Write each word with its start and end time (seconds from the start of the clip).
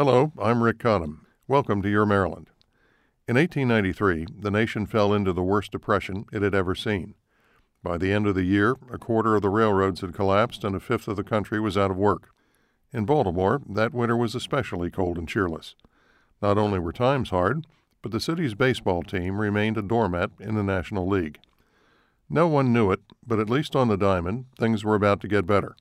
Hello, 0.00 0.30
I'm 0.40 0.62
Rick 0.62 0.78
Cottam. 0.78 1.22
Welcome 1.48 1.82
to 1.82 1.90
Your 1.90 2.06
Maryland. 2.06 2.50
In 3.26 3.34
1893, 3.34 4.26
the 4.38 4.48
nation 4.48 4.86
fell 4.86 5.12
into 5.12 5.32
the 5.32 5.42
worst 5.42 5.72
depression 5.72 6.24
it 6.32 6.40
had 6.40 6.54
ever 6.54 6.76
seen. 6.76 7.16
By 7.82 7.98
the 7.98 8.12
end 8.12 8.28
of 8.28 8.36
the 8.36 8.44
year, 8.44 8.76
a 8.92 8.96
quarter 8.98 9.34
of 9.34 9.42
the 9.42 9.50
railroads 9.50 10.00
had 10.00 10.14
collapsed 10.14 10.62
and 10.62 10.76
a 10.76 10.78
fifth 10.78 11.08
of 11.08 11.16
the 11.16 11.24
country 11.24 11.58
was 11.58 11.76
out 11.76 11.90
of 11.90 11.96
work. 11.96 12.28
In 12.92 13.06
Baltimore, 13.06 13.60
that 13.68 13.92
winter 13.92 14.16
was 14.16 14.36
especially 14.36 14.88
cold 14.88 15.18
and 15.18 15.28
cheerless. 15.28 15.74
Not 16.40 16.58
only 16.58 16.78
were 16.78 16.92
times 16.92 17.30
hard, 17.30 17.66
but 18.00 18.12
the 18.12 18.20
city's 18.20 18.54
baseball 18.54 19.02
team 19.02 19.40
remained 19.40 19.78
a 19.78 19.82
doormat 19.82 20.30
in 20.38 20.54
the 20.54 20.62
National 20.62 21.08
League. 21.08 21.40
No 22.30 22.46
one 22.46 22.72
knew 22.72 22.92
it, 22.92 23.00
but 23.26 23.40
at 23.40 23.50
least 23.50 23.74
on 23.74 23.88
the 23.88 23.96
diamond, 23.96 24.44
things 24.60 24.84
were 24.84 24.94
about 24.94 25.20
to 25.22 25.26
get 25.26 25.44
better. 25.44 25.74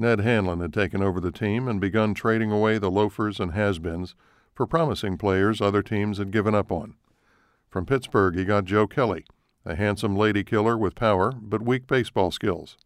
Ned 0.00 0.20
Hanlon 0.20 0.60
had 0.60 0.72
taken 0.72 1.02
over 1.02 1.20
the 1.20 1.30
team 1.30 1.68
and 1.68 1.78
begun 1.78 2.14
trading 2.14 2.50
away 2.50 2.78
the 2.78 2.90
loafers 2.90 3.38
and 3.38 3.52
has 3.52 3.78
beens 3.78 4.14
for 4.54 4.66
promising 4.66 5.18
players 5.18 5.60
other 5.60 5.82
teams 5.82 6.16
had 6.16 6.30
given 6.30 6.54
up 6.54 6.72
on. 6.72 6.94
From 7.68 7.84
Pittsburgh, 7.84 8.34
he 8.34 8.46
got 8.46 8.64
Joe 8.64 8.86
Kelley, 8.86 9.26
a 9.66 9.74
handsome 9.74 10.16
lady 10.16 10.42
killer 10.42 10.78
with 10.78 10.94
power 10.94 11.32
but 11.32 11.60
weak 11.60 11.86
baseball 11.86 12.30
skills. 12.30 12.78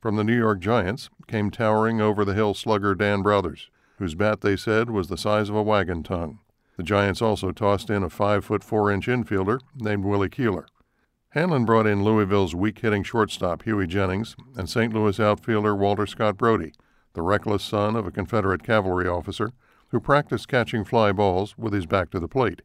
From 0.00 0.16
the 0.16 0.24
New 0.24 0.36
York 0.36 0.60
Giants 0.60 1.10
came 1.26 1.50
towering 1.50 2.00
over 2.00 2.24
the 2.24 2.34
hill 2.34 2.54
slugger 2.54 2.94
Dan 2.94 3.22
Brouthers, 3.22 3.68
whose 3.98 4.14
bat 4.14 4.40
they 4.40 4.56
said 4.56 4.88
was 4.88 5.08
the 5.08 5.18
size 5.18 5.50
of 5.50 5.56
a 5.56 5.62
wagon 5.62 6.02
tongue. 6.02 6.38
The 6.78 6.82
Giants 6.82 7.20
also 7.20 7.52
tossed 7.52 7.90
in 7.90 8.02
a 8.02 8.08
five 8.08 8.46
foot 8.46 8.64
four 8.64 8.90
inch 8.90 9.08
infielder 9.08 9.60
named 9.74 10.06
Willie 10.06 10.30
Keeler. 10.30 10.66
Hanlon 11.30 11.64
brought 11.64 11.86
in 11.86 12.04
Louisville's 12.04 12.54
weak 12.54 12.78
hitting 12.78 13.02
shortstop 13.02 13.62
Hughie 13.62 13.86
Jennings 13.86 14.36
and 14.56 14.70
St. 14.70 14.92
Louis 14.92 15.20
outfielder 15.20 15.74
Walter 15.74 16.06
Scott 16.06 16.36
Brodie, 16.36 16.72
the 17.12 17.22
reckless 17.22 17.62
son 17.62 17.96
of 17.96 18.06
a 18.06 18.10
Confederate 18.10 18.62
cavalry 18.62 19.06
officer 19.06 19.52
who 19.88 20.00
practiced 20.00 20.48
catching 20.48 20.84
fly 20.84 21.12
balls 21.12 21.56
with 21.58 21.72
his 21.72 21.86
back 21.86 22.10
to 22.10 22.20
the 22.20 22.28
plate. 22.28 22.62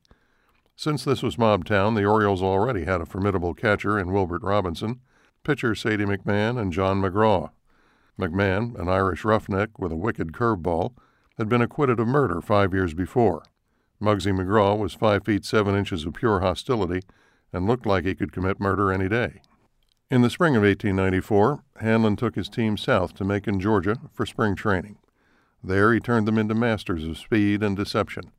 Since 0.75 1.03
this 1.03 1.21
was 1.21 1.37
Mob 1.37 1.65
Town, 1.65 1.95
the 1.95 2.05
Orioles 2.05 2.41
already 2.41 2.85
had 2.85 3.01
a 3.01 3.05
formidable 3.05 3.53
catcher 3.53 3.99
in 3.99 4.11
Wilbert 4.11 4.41
Robinson, 4.41 5.01
pitcher 5.43 5.75
Sadie 5.75 6.05
McMahon, 6.05 6.59
and 6.59 6.71
John 6.71 7.01
McGraw. 7.01 7.51
McMahon, 8.19 8.79
an 8.79 8.87
Irish 8.87 9.25
roughneck 9.25 9.79
with 9.79 9.91
a 9.91 9.97
wicked 9.97 10.31
curveball, 10.31 10.93
had 11.37 11.49
been 11.49 11.61
acquitted 11.61 11.99
of 11.99 12.07
murder 12.07 12.41
five 12.41 12.73
years 12.73 12.93
before. 12.93 13.43
Muggsy 14.01 14.31
McGraw 14.31 14.77
was 14.77 14.93
five 14.93 15.25
feet 15.25 15.45
seven 15.45 15.75
inches 15.75 16.05
of 16.05 16.13
pure 16.13 16.39
hostility 16.39 17.01
and 17.53 17.67
looked 17.67 17.85
like 17.85 18.05
he 18.05 18.15
could 18.15 18.31
commit 18.31 18.59
murder 18.59 18.91
any 18.91 19.09
day. 19.09 19.41
In 20.09 20.21
the 20.21 20.29
spring 20.29 20.55
of 20.55 20.63
1894, 20.63 21.63
Hanlon 21.77 22.15
took 22.15 22.35
his 22.35 22.49
team 22.49 22.75
south 22.77 23.13
to 23.15 23.23
Macon, 23.23 23.59
Georgia, 23.59 23.97
for 24.11 24.25
spring 24.25 24.55
training. 24.55 24.97
There 25.63 25.93
he 25.93 25.99
turned 25.99 26.27
them 26.27 26.37
into 26.37 26.53
masters 26.53 27.05
of 27.05 27.17
speed 27.17 27.63
and 27.63 27.77
deception. 27.77 28.31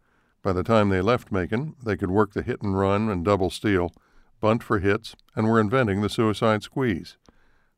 By 0.42 0.52
the 0.52 0.64
time 0.64 0.88
they 0.88 1.00
left 1.00 1.32
Macon, 1.32 1.76
they 1.82 1.96
could 1.96 2.10
work 2.10 2.32
the 2.32 2.42
hit 2.42 2.62
and 2.62 2.76
run 2.76 3.08
and 3.08 3.24
double 3.24 3.48
steal, 3.48 3.92
bunt 4.40 4.62
for 4.62 4.80
hits, 4.80 5.14
and 5.36 5.48
were 5.48 5.60
inventing 5.60 6.02
the 6.02 6.10
suicide 6.10 6.62
squeeze. 6.62 7.16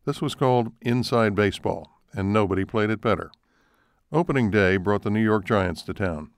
This 0.07 0.21
was 0.21 0.35
called 0.35 0.73
inside 0.81 1.35
baseball, 1.35 1.91
and 2.13 2.33
nobody 2.33 2.65
played 2.65 2.91
it 2.91 3.01
better. 3.01 3.31
Opening 4.11 4.51
day 4.51 4.77
brought 4.77 5.03
the 5.03 5.11
New 5.11 5.23
York 5.23 5.45
Giants 5.45 5.83
to 5.83 5.95
town. 5.95 6.31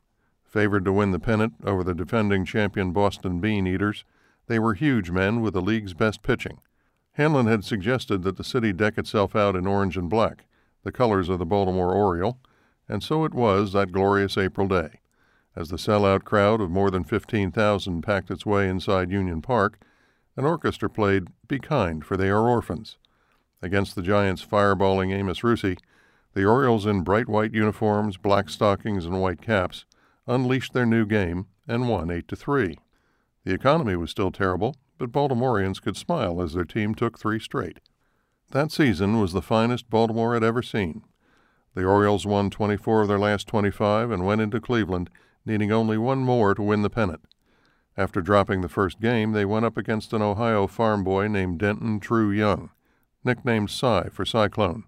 Favored 0.44 0.84
to 0.84 0.92
win 0.92 1.11
the 1.11 1.19
pennant 1.19 1.55
over 1.64 1.84
the 1.84 1.94
defending 1.94 2.44
champion 2.44 2.92
Boston 2.92 3.41
Bean 3.41 3.67
Eaters, 3.67 4.05
they 4.47 4.58
were 4.58 4.75
huge 4.75 5.11
men 5.11 5.41
with 5.41 5.55
the 5.55 5.62
league's 5.62 5.94
best 5.94 6.22
pitching. 6.22 6.58
Hanlon 7.12 7.47
had 7.47 7.64
suggested 7.64 8.22
that 8.22 8.36
the 8.36 8.44
city 8.44 8.72
deck 8.72 8.98
itself 8.98 9.34
out 9.34 9.56
in 9.56 9.66
orange 9.66 9.97
and 9.97 10.11
black, 10.11 10.44
the 10.84 10.92
colors 10.92 11.28
of 11.28 11.39
the 11.39 11.47
Baltimore 11.47 11.94
Oriole, 11.94 12.39
and 12.89 13.02
so 13.02 13.24
it 13.24 13.34
was 13.34 13.72
that 13.72 13.92
glorious 13.92 14.36
April 14.36 14.69
day. 14.69 15.00
As 15.56 15.70
the 15.70 15.78
sellout 15.78 16.24
crowd 16.24 16.61
of 16.61 16.70
more 16.70 16.91
than 16.91 17.02
15,000 17.02 18.02
packed 18.02 18.30
its 18.30 18.44
way 18.44 18.69
inside 18.69 19.11
Union 19.11 19.41
Park, 19.41 19.80
an 20.36 20.44
orchestra 20.44 20.91
played 20.91 21.28
Be 21.48 21.58
Kind, 21.58 22.05
for 22.05 22.17
They 22.17 22.28
Are 22.28 22.46
Orphans. 22.46 22.98
Against 23.63 23.95
the 23.95 24.02
Giants' 24.02 24.45
fireballing 24.45 25.13
Amos 25.13 25.42
Rusie, 25.42 25.78
the 26.34 26.45
Orioles 26.45 26.84
in 26.84 27.01
bright 27.01 27.28
white 27.28 27.55
uniforms, 27.55 28.18
black 28.18 28.51
stockings, 28.51 29.07
and 29.07 29.23
white 29.23 29.40
caps 29.40 29.86
unleashed 30.27 30.74
their 30.74 30.84
new 30.84 31.07
game 31.07 31.46
and 31.67 31.89
won 31.89 32.11
8 32.11 32.28
to 32.28 32.36
3. 32.36 32.78
The 33.46 33.55
economy 33.55 33.95
was 33.95 34.11
still 34.11 34.33
terrible, 34.33 34.74
but 34.98 35.12
Baltimoreans 35.12 35.80
could 35.80 35.96
smile 35.96 36.42
as 36.42 36.52
their 36.52 36.64
team 36.64 36.96
took 36.96 37.17
three 37.17 37.39
straight. 37.39 37.79
That 38.51 38.73
season 38.73 39.20
was 39.20 39.33
the 39.33 39.40
finest 39.40 39.89
Baltimore 39.89 40.34
had 40.34 40.42
ever 40.42 40.62
seen. 40.62 41.05
The 41.77 41.84
Orioles 41.84 42.27
won 42.27 42.51
24 42.51 43.02
of 43.02 43.08
their 43.08 43.20
last 43.20 43.46
25 43.46 44.11
and 44.11 44.27
went 44.27 44.40
into 44.40 44.61
Cleveland, 44.61 45.11
needing 45.45 45.70
only 45.70 45.96
one 45.96 46.18
more 46.18 46.57
to 46.57 46.62
win 46.62 46.83
the 46.83 46.90
pennant. 46.90 47.20
After 47.96 48.20
dropping 48.20 48.62
the 48.62 48.68
first 48.68 49.01
game, 49.01 49.30
they 49.30 49.45
went 49.45 49.64
up 49.64 49.77
against 49.77 50.13
an 50.13 50.23
Ohio 50.23 50.67
farm 50.67 51.05
boy 51.05 51.28
named 51.28 51.61
Denton 51.61 52.01
True 52.01 52.33
Young, 52.33 52.70
nicknamed 53.23 53.70
Cy 53.70 54.08
for 54.08 54.24
Cyclone. 54.24 54.86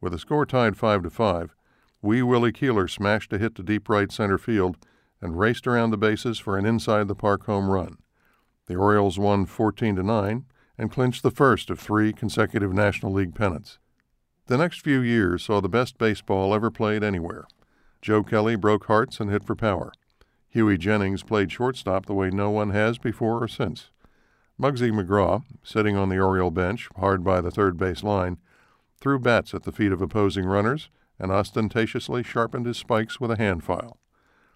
With 0.00 0.12
the 0.12 0.18
score 0.18 0.46
tied 0.46 0.78
5 0.78 1.02
to 1.02 1.10
5, 1.10 1.54
Wee 2.00 2.22
Willie 2.22 2.52
Keeler 2.52 2.88
smashed 2.88 3.34
a 3.34 3.38
hit 3.38 3.54
to 3.56 3.62
deep 3.62 3.90
right 3.90 4.10
center 4.10 4.38
field 4.38 4.78
and 5.22 5.38
raced 5.38 5.66
around 5.66 5.90
the 5.90 5.96
bases 5.96 6.38
for 6.38 6.58
an 6.58 6.66
inside 6.66 7.08
the 7.08 7.14
park 7.14 7.46
home 7.46 7.70
run. 7.70 7.96
The 8.66 8.74
Orioles 8.74 9.18
won 9.18 9.46
14 9.46 9.96
to 9.96 10.02
9 10.02 10.44
and 10.76 10.90
clinched 10.90 11.22
the 11.22 11.30
first 11.30 11.70
of 11.70 11.78
three 11.78 12.12
consecutive 12.12 12.72
National 12.72 13.12
League 13.12 13.34
pennants. 13.34 13.78
The 14.46 14.58
next 14.58 14.80
few 14.82 15.00
years 15.00 15.44
saw 15.44 15.60
the 15.60 15.68
best 15.68 15.96
baseball 15.96 16.54
ever 16.54 16.70
played 16.70 17.04
anywhere. 17.04 17.46
Joe 18.00 18.24
Kelley 18.24 18.56
broke 18.56 18.86
hearts 18.86 19.20
and 19.20 19.30
hit 19.30 19.44
for 19.44 19.54
power. 19.54 19.92
Hughie 20.48 20.76
Jennings 20.76 21.22
played 21.22 21.52
shortstop 21.52 22.06
the 22.06 22.14
way 22.14 22.28
no 22.28 22.50
one 22.50 22.70
has 22.70 22.98
before 22.98 23.42
or 23.42 23.48
since. 23.48 23.90
Muggsy 24.60 24.92
McGraw, 24.92 25.44
sitting 25.62 25.96
on 25.96 26.08
the 26.08 26.18
Oriole 26.18 26.50
bench, 26.50 26.88
hard 26.96 27.24
by 27.24 27.40
the 27.40 27.50
third 27.50 27.78
base 27.78 28.02
line, 28.02 28.38
threw 29.00 29.18
bats 29.18 29.54
at 29.54 29.62
the 29.62 29.72
feet 29.72 29.92
of 29.92 30.02
opposing 30.02 30.44
runners 30.44 30.90
and 31.18 31.30
ostentatiously 31.32 32.22
sharpened 32.22 32.66
his 32.66 32.76
spikes 32.76 33.20
with 33.20 33.30
a 33.30 33.38
hand 33.38 33.64
file. 33.64 33.98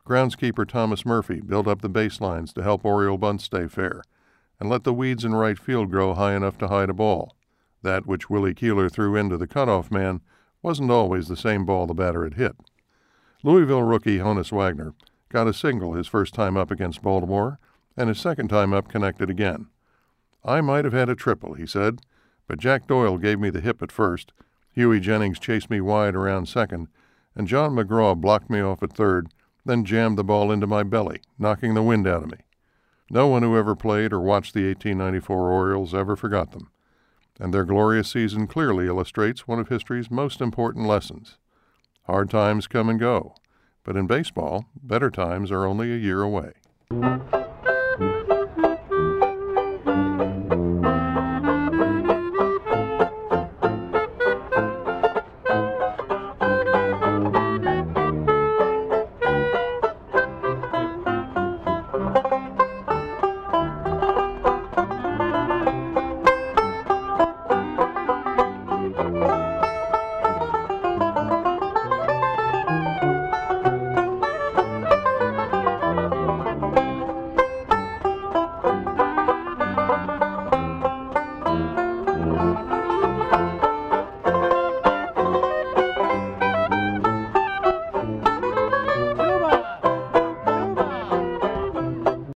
Groundskeeper 0.07 0.69
Thomas 0.69 1.05
Murphy 1.05 1.41
built 1.41 1.67
up 1.67 1.83
the 1.83 1.91
baselines 1.91 2.53
to 2.55 2.63
help 2.63 2.85
Oriole 2.85 3.19
bunts 3.19 3.43
stay 3.43 3.67
fair, 3.67 4.05
and 4.61 4.71
let 4.71 4.85
the 4.85 4.95
weeds 4.95 5.25
in 5.25 5.35
right 5.35 5.59
field 5.59 5.91
grow 5.91 6.15
high 6.15 6.35
enough 6.37 6.57
to 6.59 6.69
hide 6.69 6.89
a 6.89 6.95
ball. 6.95 7.35
That 7.83 8.07
which 8.07 8.31
Willie 8.31 8.55
Keeler 8.55 8.89
threw 8.89 9.17
into 9.17 9.37
the 9.37 9.49
cutoff 9.49 9.91
man 9.91 10.21
wasn't 10.63 10.93
always 10.93 11.27
the 11.27 11.37
same 11.37 11.67
ball 11.67 11.89
the 11.89 11.95
batter 11.95 12.23
had 12.23 12.35
hit. 12.35 12.55
Louisville 13.43 13.83
rookie 13.83 14.19
Honus 14.19 14.53
Wagner 14.53 14.95
got 15.29 15.49
a 15.49 15.53
single 15.53 15.95
his 15.95 16.07
first 16.07 16.35
time 16.35 16.57
up 16.57 16.71
against 16.71 17.03
Baltimore, 17.03 17.59
and 17.97 18.09
his 18.09 18.21
second 18.21 18.47
time 18.47 18.73
up 18.73 18.89
connected 18.89 19.29
again. 19.29 19.67
I 20.45 20.61
might 20.61 20.85
have 20.85 20.95
had 20.95 21.09
a 21.09 21.17
triple, 21.17 21.55
he 21.55 21.67
said, 21.67 22.01
but 22.47 22.61
Jack 22.61 22.87
Doyle 22.87 23.19
gave 23.19 23.41
me 23.41 23.51
the 23.51 23.61
hip 23.61 23.83
at 23.83 23.91
first, 23.91 24.33
Hughie 24.71 25.01
Jennings 25.01 25.41
chased 25.41 25.69
me 25.69 25.81
wide 25.81 26.15
around 26.15 26.47
second, 26.47 26.87
and 27.35 27.49
John 27.49 27.73
McGraw 27.73 28.17
blocked 28.17 28.49
me 28.49 28.61
off 28.61 28.85
at 28.85 28.93
third 28.93 29.31
then 29.67 29.85
jammed 29.85 30.17
the 30.17 30.25
ball 30.25 30.51
into 30.51 30.67
my 30.67 30.83
belly, 30.83 31.21
knocking 31.39 31.75
the 31.75 31.83
wind 31.83 32.07
out 32.07 32.23
of 32.23 32.31
me. 32.31 32.39
No 33.11 33.27
one 33.27 33.43
who 33.43 33.57
ever 33.57 33.77
played 33.77 34.13
or 34.13 34.21
watched 34.21 34.55
the 34.55 34.67
1894 34.67 35.51
Orioles 35.51 35.95
ever 35.95 36.17
forgot 36.17 36.53
them, 36.53 36.71
and 37.39 37.53
their 37.53 37.65
glorious 37.65 38.11
season 38.11 38.47
clearly 38.47 38.87
illustrates 38.87 39.47
one 39.47 39.59
of 39.59 39.69
history's 39.69 40.11
most 40.11 40.41
important 40.41 40.87
lessons. 40.87 41.37
Hard 42.05 42.31
times 42.31 42.67
come 42.67 42.89
and 42.89 42.99
go, 42.99 43.35
but 43.85 43.97
in 43.97 44.07
baseball, 44.07 44.67
better 44.83 45.11
times 45.11 45.51
are 45.51 45.67
only 45.67 45.93
a 45.93 45.97
year 45.97 46.23
away. 46.23 46.53